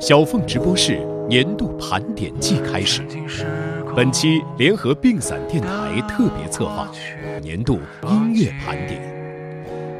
[0.00, 0.98] 小凤直播室
[1.28, 3.02] 年度盘点季开始，
[3.94, 6.90] 本期联合并散电台特别策划
[7.42, 7.78] 年度
[8.08, 8.98] 音乐盘点，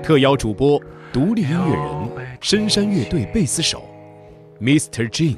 [0.03, 0.81] 特邀主播
[1.13, 3.83] 独立音乐人深山乐队贝斯手
[4.59, 5.07] Mr.
[5.11, 5.37] Jin。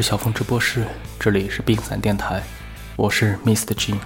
[0.00, 0.86] 是小峰直播室，
[1.18, 2.40] 这里是病散电台，
[2.94, 3.74] 我是 Mr.
[3.74, 3.96] Jin。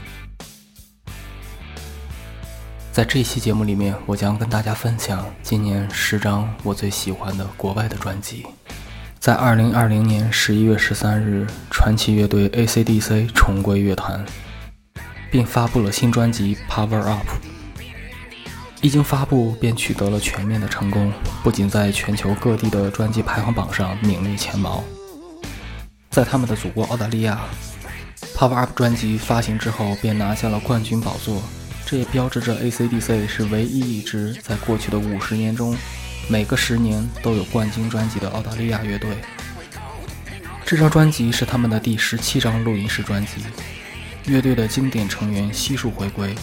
[2.90, 8.46] 在这一期节目里面，我将跟大家分享今年十张我最喜欢的国外的专辑。
[9.20, 14.24] 在二零二零年十一月十三日，传奇乐队 AC/DC 重归乐坛，
[15.30, 17.26] 并发布了新专辑《Power Up》。
[18.80, 21.12] 一经发布，便取得了全面的成功，
[21.42, 24.82] 不仅在全球各地的专辑排行榜上名列前茅。
[26.12, 27.40] 在他们的祖国澳大利亚，
[28.38, 31.42] 《Power Up》专辑发行之后便拿下了冠军宝座，
[31.86, 35.74] 这也标志着 AC/DC 是唯一一支在过去的五十年中，
[36.28, 39.16] 每个十年都有冠军专辑的澳大利亚乐队。
[40.66, 43.44] 这张专辑是他们的第十七张录音室专辑，
[44.26, 46.34] 乐队的经典成员悉数回归，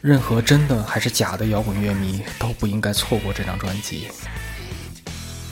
[0.00, 4.08] 任何真的还是假的摇滚乐迷都不应该错过这张专辑。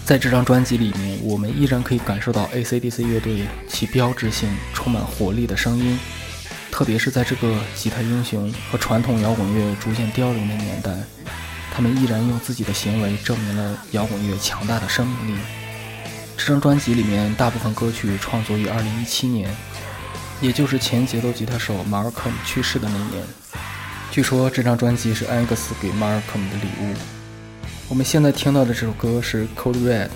[0.05, 5.98] 在这张专辑里面，我们依然可以感受到 AC/DC 乐队其标志性、充满活力的声音，
[6.70, 10.91] 特别是在这个吉他英雄和传统摇滚乐逐渐凋零的年代，
[11.73, 15.41] 他们依然用自己的行为证明了摇滚乐强大的生命力。
[16.36, 19.55] 这张专辑里面大部分歌曲创作于2017年，
[20.41, 23.25] 也就是前节奏吉他手马尔科姆去世的那年。
[24.11, 26.95] 据说这张专辑是安格斯给马尔科姆的礼物。
[27.93, 30.07] 我们现在听到的这首歌是《Cold Red》。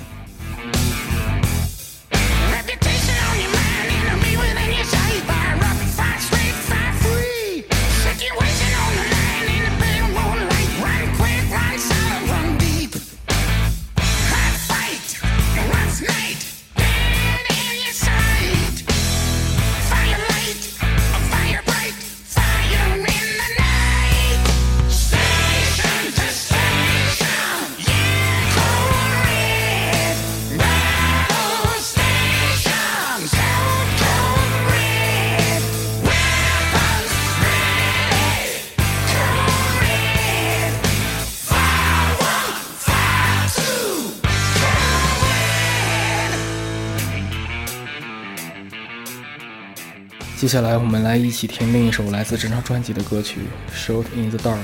[50.46, 53.40] 接下来，我们来一起听另一首来自这张专辑的歌曲
[53.76, 54.54] 《Shot in the Dark》。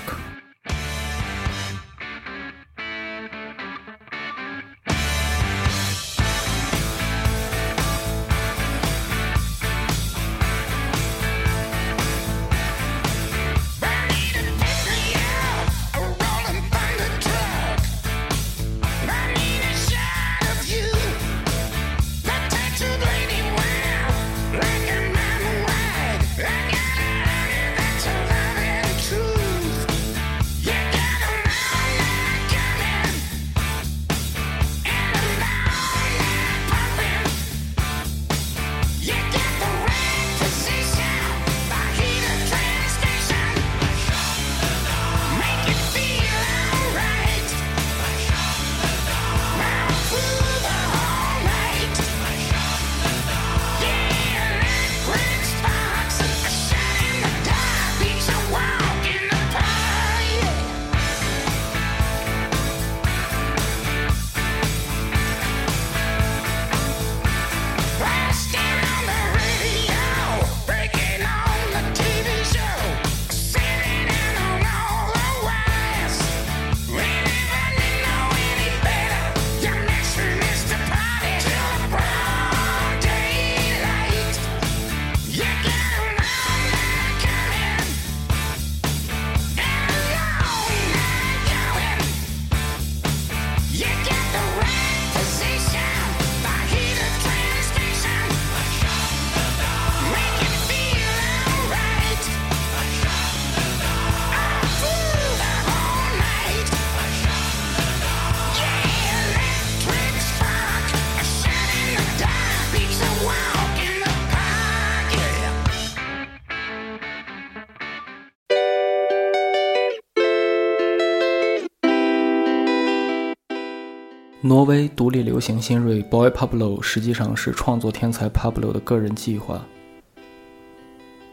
[124.63, 129.61] 挪威独立流行新锐 Boy Pablo 实际上是创作天才 Pablo 的个人计划。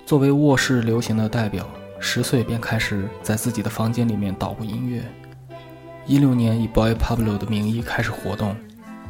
[0.03, 5.03] 作为卧室流行的代表，十岁便开始在自己的房间里面捣鼓音乐。
[6.07, 8.55] 一六年以 Boy Pablo 的名义开始活动，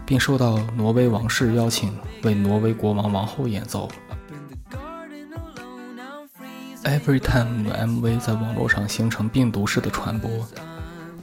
[0.05, 3.87] 并受到挪威王室邀请为挪威国王王后演奏。
[6.83, 10.29] Every Time 的 MV 在网络上形成病毒式的传播。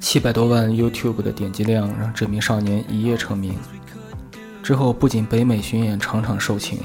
[0.00, 3.54] 七百多万 YouTube 的点击量让这名少年一夜成名。
[4.62, 6.78] 之后不仅北美巡演场场售罄，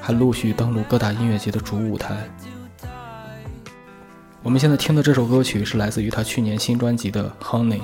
[0.00, 2.28] 还陆续登陆各大音乐节的主舞台。
[4.42, 7.80] 我们现在听的这首歌曲是来自于他去年新专辑的《Honey》。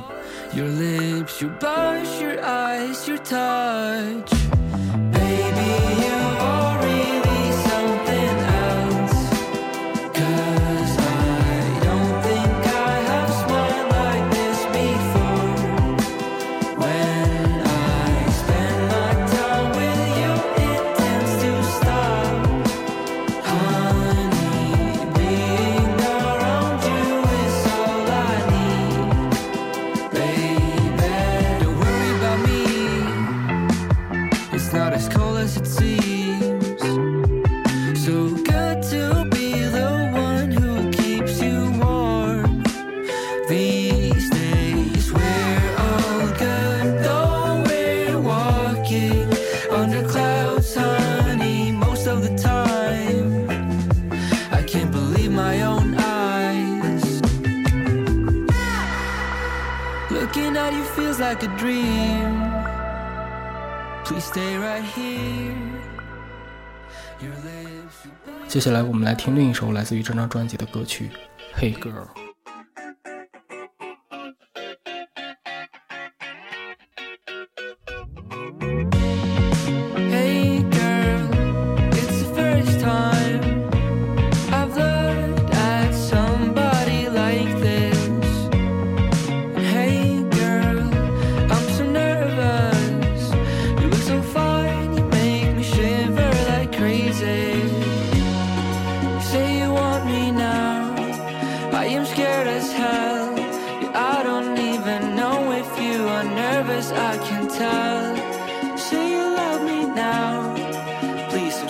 [68.48, 71.10] 接下来，我们来听另一首来自于这张专辑的歌曲
[71.60, 71.92] 《Hey Girl》。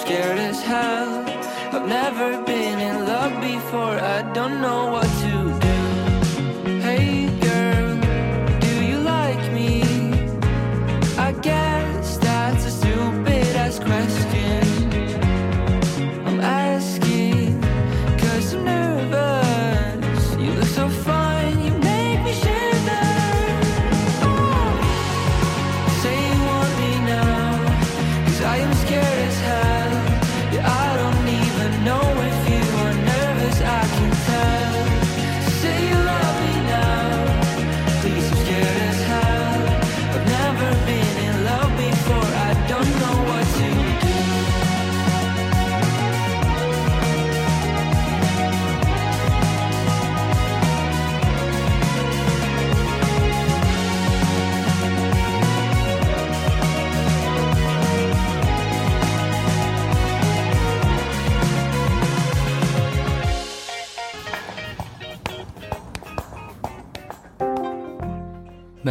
[0.09, 1.23] scared as hell.
[1.75, 5.08] I've never been in love before, I don't know what.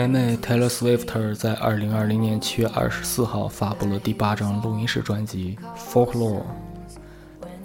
[0.07, 5.57] 妹 Taylor Swift 在2020年7月24号发布了第八张录音室专辑
[5.93, 6.39] 《Folklore》。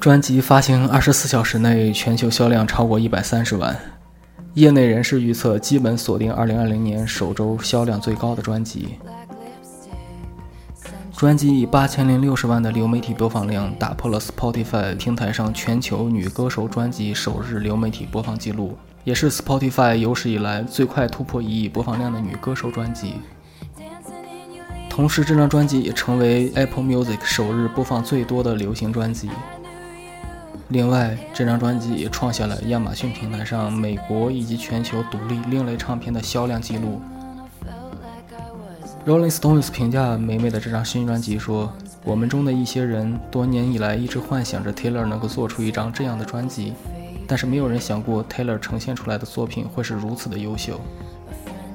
[0.01, 3.79] 专辑发行24小时内全球销量超过130万，
[4.55, 8.99] 业内人士预测基本锁定2020年首周销量最高的专辑。
[11.17, 18.77] 专辑以8060万的流媒体播放量打破了 Spotify 平台上全球女歌手专辑首日流媒体播放记录。
[19.05, 23.15] 也是 Spotify 有史以来最快突破一亿播放量的女歌手专辑。
[24.89, 29.31] 同时，这张专辑也成为 Apple Music 首日播放最多的流行专辑。
[30.69, 37.01] 另外，这张专辑也创下了亚马逊平台上美国以及全球独立另类唱片的销量记录。
[39.05, 41.73] Rolling Stones 评价梅梅的这张新专辑说
[42.05, 46.75] ：“我们中的一些人多年以来一直幻想着 Taylor 能够做出一张这样的专辑。”
[47.27, 50.81] 但是没有人想过，Taylor 呈现出来的作品会是如此的优秀。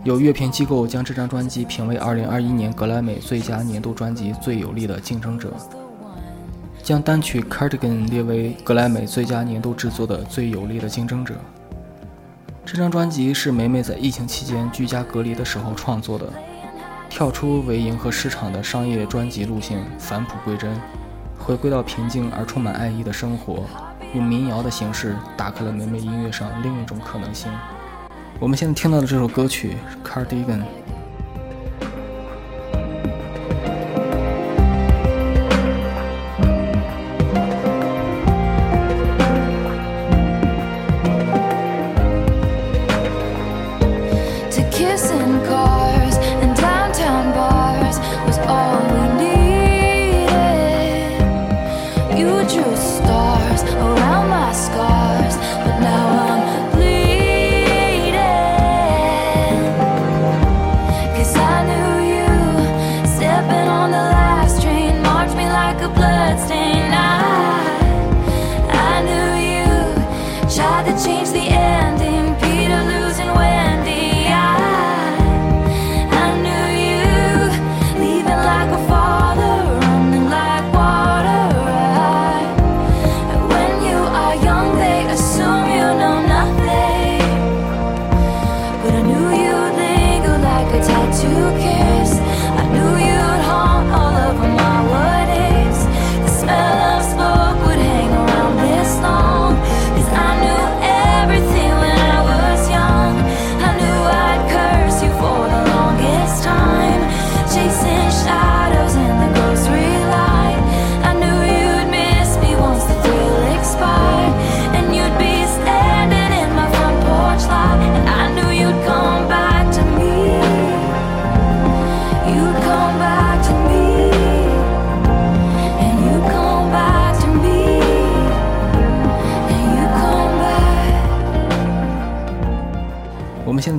[0.03, 5.51] 有乐评机构将这张专辑评为2021年格莱美最佳年度专辑最有力的竞争者，
[6.81, 11.33] 将单曲《Cardigan》列为格莱美最佳年度制作的最有力的竞争者。
[12.63, 16.31] 这张专辑是梅梅在疫情期间居家隔离的时候创作的，
[17.09, 20.71] 跳出为迎合市场的商业专辑路线，返璞归真，
[21.37, 23.65] 回归到平静而充满爱意的生活，
[24.17, 27.51] 用民谣的形式打开了美美音乐上另一种可能性。
[28.39, 30.61] 我们现在听到的这首歌曲是《Cardigan》。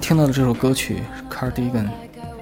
[0.09, 1.85] 听到的这首歌曲《Cardigan》，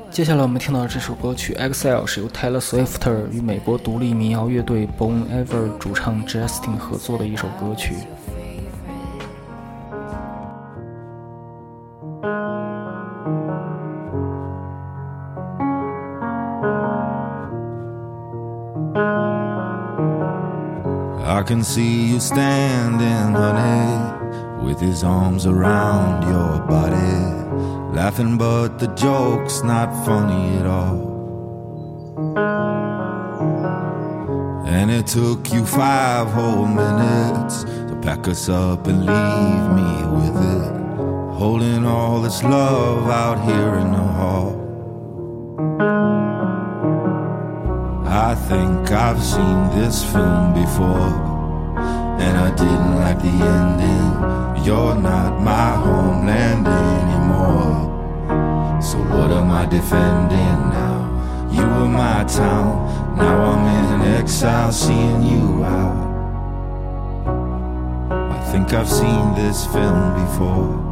[0.08, 7.96] 接下来我们听到的这首歌曲《Excel》是由 Taylor Swift 与美国独立民谣乐队 Bon Iver 主唱 Justin 合作的一首歌曲。
[21.24, 24.16] I can see you standing, honey.
[24.66, 27.45] with his arms around your body,
[27.96, 31.00] laughing, but the joke's not funny at all.
[34.66, 40.36] And it took you five whole minutes to pack us up and leave me with
[40.56, 40.72] it,
[41.38, 44.52] holding all this love out here in the hall.
[48.06, 51.14] I think I've seen this film before
[52.24, 54.64] and I didn't like the ending.
[54.66, 57.75] You're not my homeland anymore.
[58.80, 61.48] So what am I defending now?
[61.50, 66.06] You were my town, now I'm in exile, seeing you out.
[68.12, 70.85] I think I've seen this film before.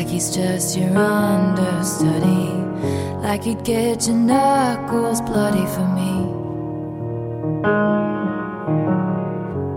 [0.00, 2.48] Like he's just your understudy,
[3.22, 6.12] like you'd get your knuckles bloody for me.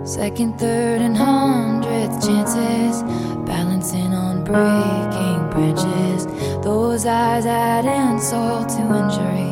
[0.05, 3.03] Second, third, and hundredth chances,
[3.45, 6.25] balancing on breaking branches.
[6.63, 9.51] Those eyes add insult to injury.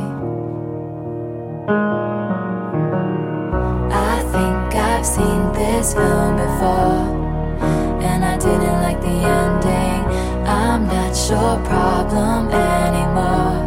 [3.92, 7.21] I think I've seen this film before,
[9.02, 10.02] the ending.
[10.48, 13.60] I'm not your problem anymore.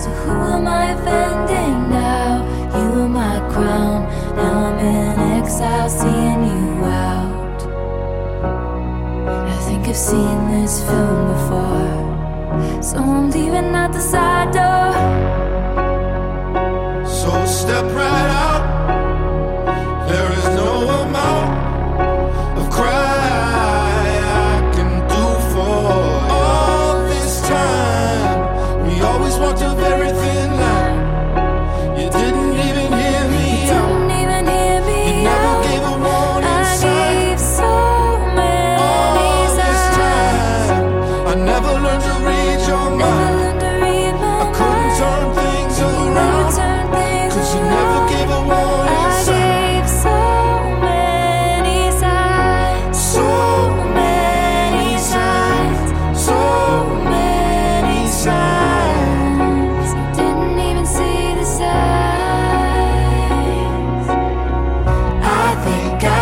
[0.00, 2.28] So who am I offending now?
[2.76, 3.98] You were my crown.
[4.36, 7.60] Now I'm in exile, seeing you out.
[9.54, 12.82] I think I've seen this film before.
[12.82, 14.71] So I'm leaving out the side door.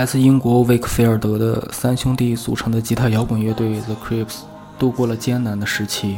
[0.00, 4.38] 来自英国威克菲尔德的三兄弟组成的吉他摇滚乐队 The Crips
[4.78, 6.16] 度过了艰难的时期，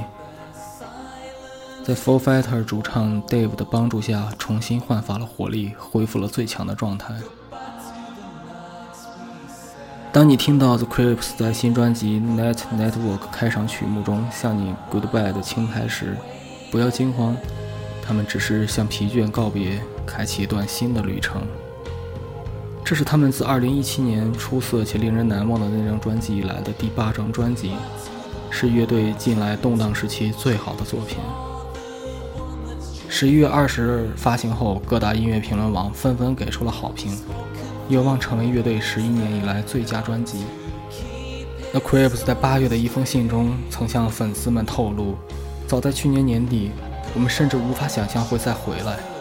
[1.82, 7.12] 在 Four Fighter 主唱 Dave 的帮助下，重新焕发了活力，恢复了最强的状态。
[10.12, 16.16] 当你听到 The Crips 在新专辑《Net Network》开场曲目中向你 Goodbye 的轻拍时，
[16.70, 17.36] 不要惊慌，
[18.00, 21.42] 他们只是向疲倦告别，开启一段新的旅程。
[22.84, 27.72] 这是他们自2017年出色且令人难忘的那张专辑以来的第八张专辑，
[28.50, 31.18] 是乐队近来动荡时期最好的作品。
[33.08, 37.16] 十一月二十日发行后，各大音乐评论网纷纷给出了好评，
[37.88, 40.38] 有望成为乐队十一年以来最佳专辑。
[41.70, 45.14] The Crips 在八月的一封信中曾向粉丝们透露，
[45.66, 46.72] 早在去年年底，
[47.14, 49.11] 我们甚至无法想象会再回来。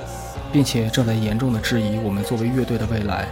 [0.51, 3.27] 并且正在严重的质疑我们作为乐队的未来。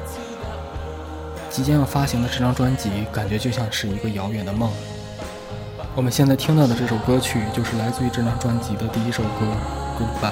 [1.49, 4.71] 即将要发行的这张专辑，感觉就像是一个遥远的梦。
[5.95, 9.29] 我们现在听到的这首歌曲，就是来自于这张专辑的第一首歌
[9.99, 10.31] 《Goodbye》。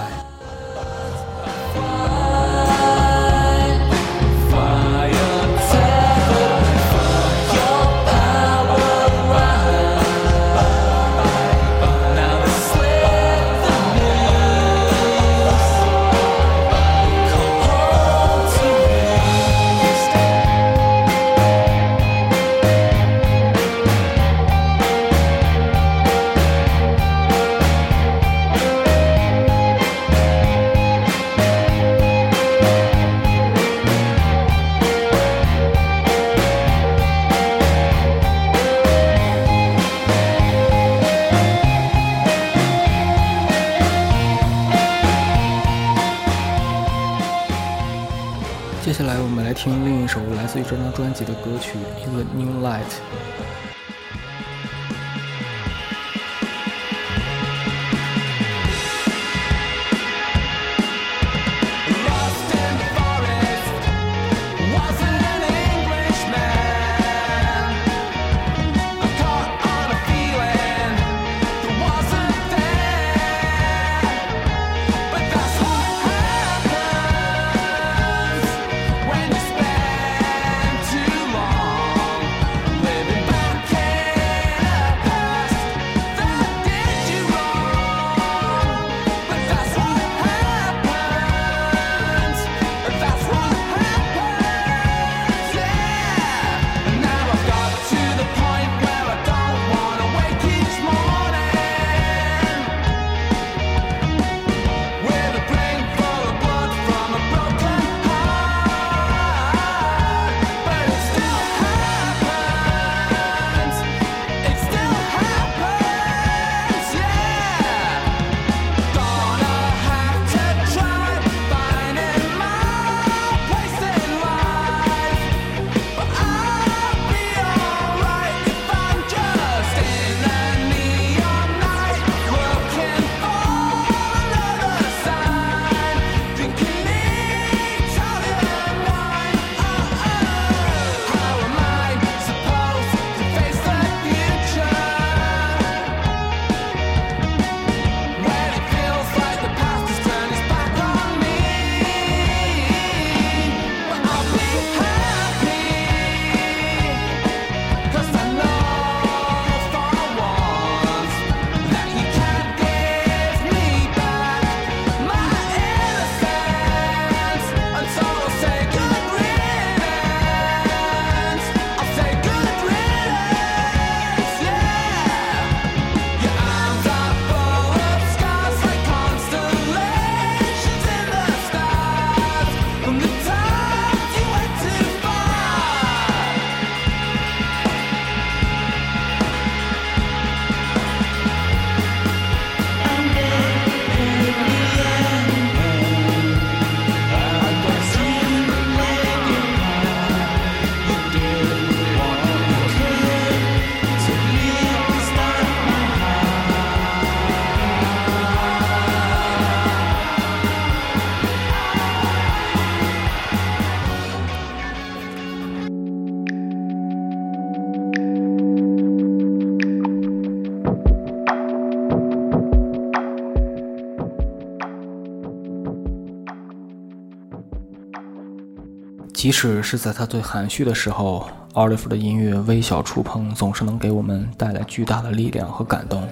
[229.17, 236.07] 即使是在他最含蓄的时候，奥利弗的音乐微小触碰总是能给我们带来巨大的力量和感动。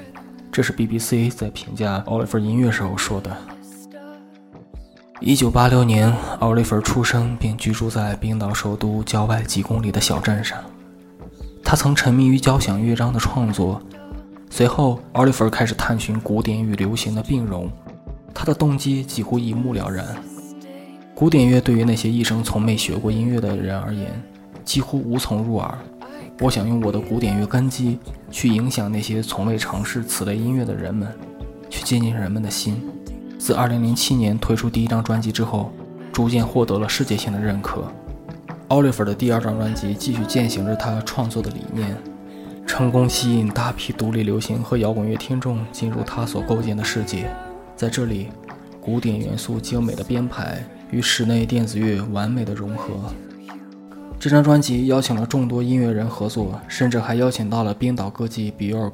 [0.52, 3.38] 这是 BBC 在评价奥利弗音乐时候说的。
[5.20, 10.58] 一九八六年，奥利弗出生并居住在冰岛首都郊外几公里的小镇上。
[11.64, 13.80] 他曾沉迷于交响乐章的创作，
[14.50, 17.72] 随后奥利弗开始探寻古典与流行的并融。
[18.34, 20.04] 他的动机几乎一目了然。
[21.16, 24.22] 古典乐对于那些一生从没学过音乐的人而言，
[24.66, 25.78] 几乎无从入耳。
[26.42, 27.98] 我想用我的古典乐根基
[28.30, 31.08] 去影响那些从未尝试此类音乐的人们，
[31.70, 32.84] 去接近人们的心。
[33.40, 35.72] 自2007年推出第一张专辑之后，
[36.12, 37.86] 逐渐获得了世界性的认可。
[38.68, 41.96] Oliver 的第二张专辑继续践行着他创作的理念，
[42.68, 47.34] 成功吸引大批独立流行和摇滚乐听众进入他所构建的世界。
[47.74, 48.28] 在这里，
[48.82, 50.62] 古典元素精美的编排。
[50.96, 53.14] 与室内电子乐完美的融合。
[54.18, 58.94] 这张专辑邀请了众多音乐人合作，甚至还邀请到了冰岛歌姬 Bjork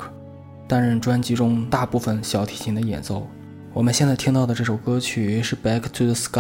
[0.67, 3.27] 担任专辑中大部分小提琴的演奏。
[3.71, 6.39] 我们现在听到的这首歌曲是《Back to the Sky》。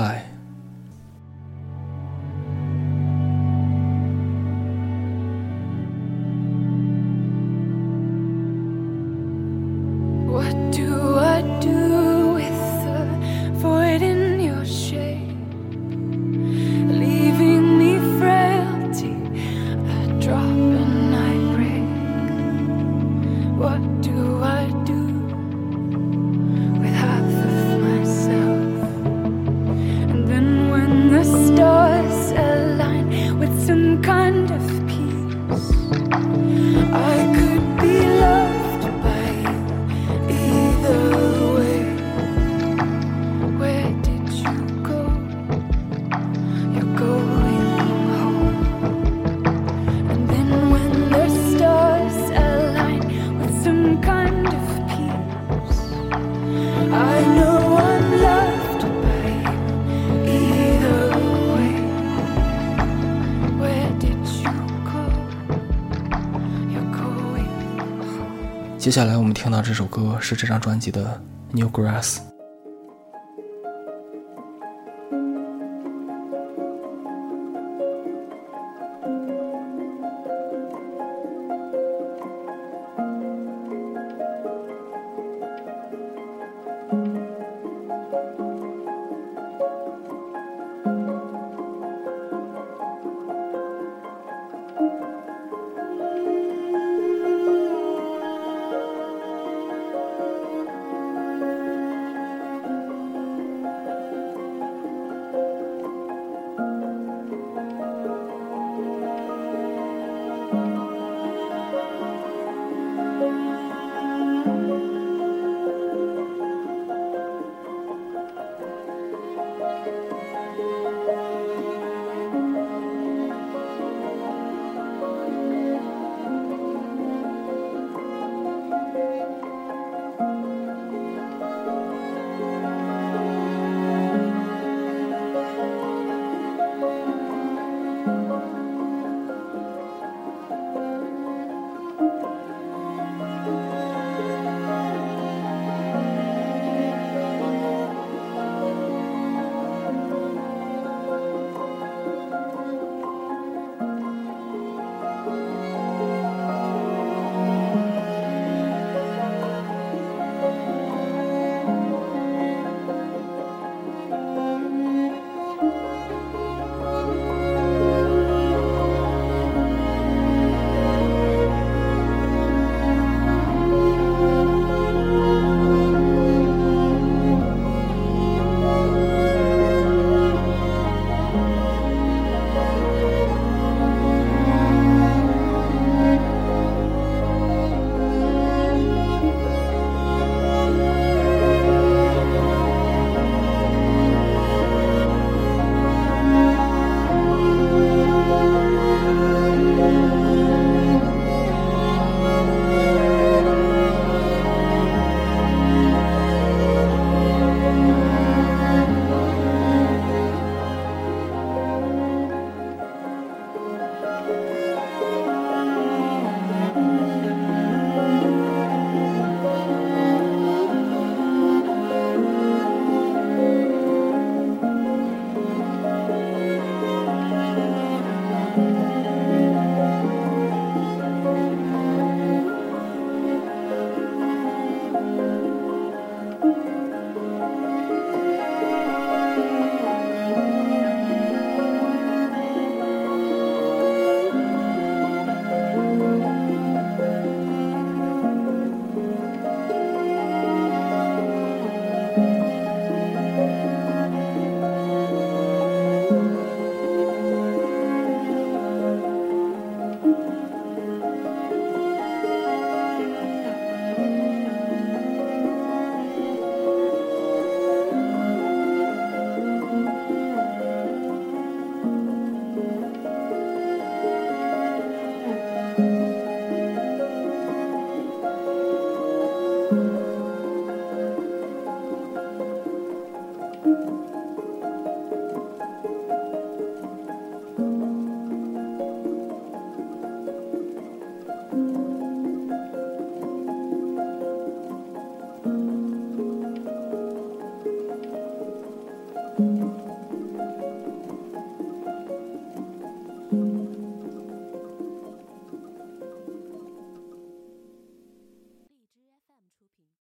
[68.81, 71.21] 接下来我们听到这首歌是这张专辑的
[71.55, 72.17] 《New Grass》。